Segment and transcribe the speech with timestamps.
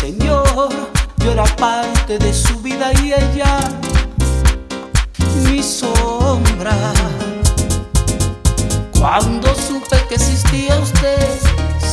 [0.00, 0.70] Señor,
[1.18, 3.58] yo era parte de su vida y ella
[5.44, 6.92] mi sombra.
[8.96, 11.28] Cuando supe que existía usted,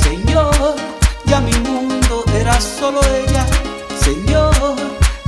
[0.03, 0.75] Señor,
[1.25, 3.43] ya mi mundo era solo ella.
[3.99, 4.75] Señor,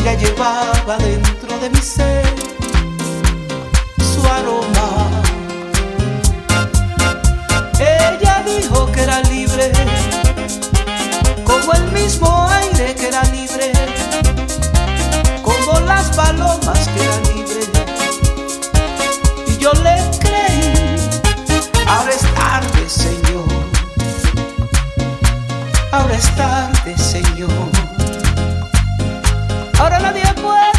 [0.04, 2.15] ya llevaba dentro de mi ser
[12.06, 13.74] mismo aire que era libre,
[15.42, 17.70] como las palomas que eran libres.
[19.48, 20.98] Y yo le creí,
[21.88, 23.48] ahora es tarde, Señor.
[25.92, 27.72] Ahora es tarde, Señor.
[29.80, 30.75] Ahora nadie puede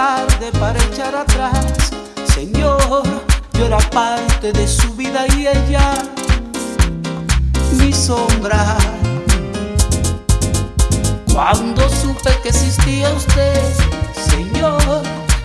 [0.00, 1.90] tarde para echar atrás.
[2.34, 3.02] Señor,
[3.52, 5.92] yo era parte de su vida y ella,
[7.78, 8.78] mi sombra.
[11.34, 13.62] Cuando supe que existía usted,
[14.32, 15.02] Señor,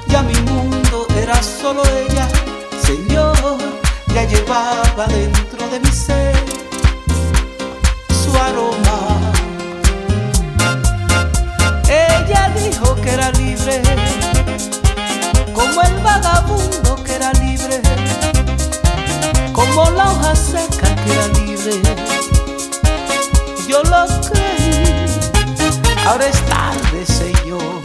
[0.07, 2.27] ya mi mundo era solo ella.
[2.81, 3.57] Señor,
[4.13, 6.64] ya llevaba dentro de mi ser
[17.33, 17.81] libre,
[19.53, 21.81] como la hoja seca que era libre.
[23.67, 25.05] Yo lo creí,
[26.05, 27.81] ahora es tarde, Señor.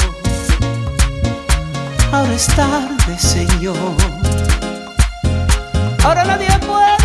[2.12, 3.96] Ahora es tarde, Señor.
[6.04, 6.99] Ahora nadie puede